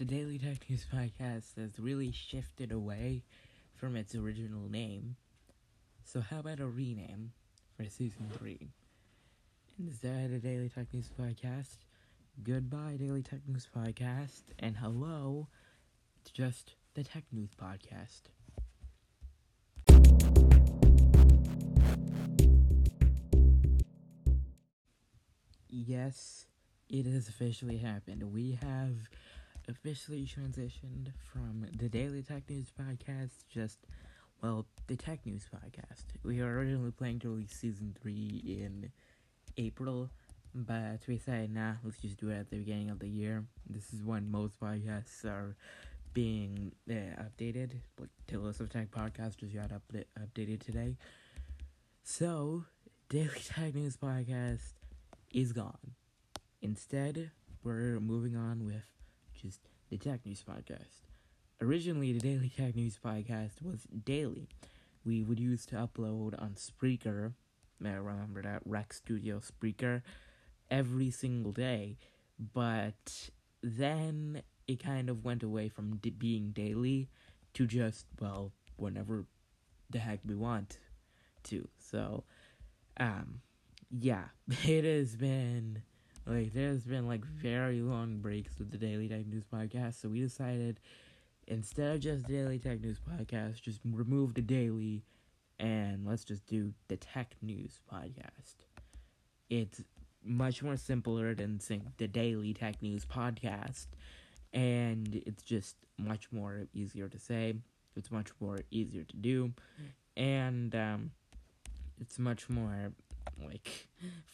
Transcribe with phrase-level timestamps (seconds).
[0.00, 3.22] the Daily Tech News Podcast has really shifted away
[3.76, 5.16] from its original name.
[6.04, 7.32] So, how about a rename
[7.76, 8.70] for season three?
[9.78, 11.84] Instead of Daily Tech News Podcast,
[12.42, 15.48] goodbye, Daily Tech News Podcast, and hello
[16.22, 18.22] it's just the Tech News Podcast.
[25.68, 26.46] Yes,
[26.88, 28.32] it has officially happened.
[28.32, 28.94] We have
[29.70, 33.78] officially transitioned from the Daily Tech News Podcast, just,
[34.42, 36.04] well, the Tech News Podcast.
[36.24, 38.90] We were originally planning to release season 3 in
[39.56, 40.10] April,
[40.54, 43.44] but we decided, nah, let's just do it at the beginning of the year.
[43.68, 45.56] This is when most podcasts are
[46.12, 47.72] being uh, updated.
[47.98, 50.96] Like, Taylor of Tech Podcast got upda- updated today.
[52.02, 52.64] So,
[53.08, 54.72] Daily Tech News Podcast
[55.32, 55.94] is gone.
[56.60, 57.30] Instead,
[57.62, 58.99] we're moving on with
[59.40, 61.06] just the Tech News Podcast.
[61.62, 64.48] Originally, the Daily Tech News Podcast was daily.
[65.04, 67.32] We would use to upload on Spreaker,
[67.84, 70.02] I remember that, Rec Studio Spreaker,
[70.70, 71.96] every single day.
[72.52, 73.30] But
[73.62, 77.08] then it kind of went away from d- being daily
[77.54, 79.24] to just, well, whenever
[79.88, 80.78] the heck we want
[81.44, 81.66] to.
[81.78, 82.24] So,
[82.98, 83.40] um,
[83.90, 84.24] yeah,
[84.64, 85.82] it has been
[86.26, 90.20] like there's been like very long breaks with the Daily Tech News podcast, so we
[90.20, 90.80] decided
[91.46, 95.02] instead of just Daily Tech News podcast, just remove the daily
[95.58, 98.54] and let's just do the Tech News podcast.
[99.48, 99.82] It's
[100.24, 103.86] much more simpler than saying the Daily Tech News podcast,
[104.52, 107.54] and it's just much more easier to say.
[107.96, 109.52] It's much more easier to do,
[110.16, 111.10] and um,
[112.00, 112.92] it's much more
[113.44, 113.88] like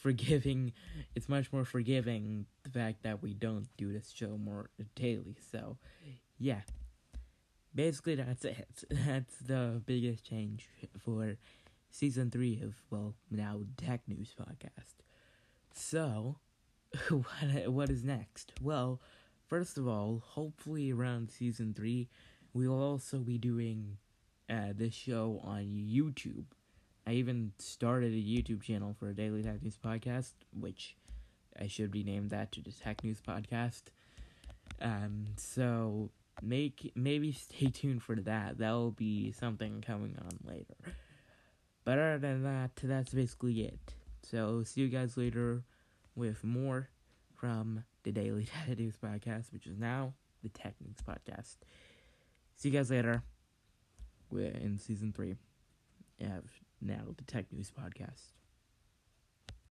[0.06, 0.72] forgiving.
[1.16, 5.36] It's much more forgiving the fact that we don't do this show more daily.
[5.50, 5.78] So
[6.38, 6.60] yeah.
[7.74, 8.84] Basically that's it.
[8.90, 10.68] That's the biggest change
[10.98, 11.36] for
[11.90, 14.94] season three of well now tech news podcast.
[15.74, 16.36] So
[17.08, 18.52] what what is next?
[18.62, 19.00] Well
[19.48, 22.08] first of all hopefully around season three
[22.52, 23.96] we will also be doing
[24.50, 26.46] uh, this show on youtube
[27.06, 30.96] I even started a YouTube channel for a daily tech news podcast, which
[31.60, 33.82] I should rename that to the Tech News Podcast.
[34.80, 36.10] Um, so
[36.42, 38.58] make maybe stay tuned for that.
[38.58, 40.74] That will be something coming on later.
[41.84, 43.94] But other than that, that's basically it.
[44.24, 45.62] So see you guys later
[46.16, 46.88] with more
[47.34, 51.56] from the Daily Tech News Podcast, which is now the Tech News Podcast.
[52.56, 53.22] See you guys later.
[54.28, 55.36] We're in season three.
[56.18, 56.40] Yeah
[56.80, 58.32] now the Tech News Podcast.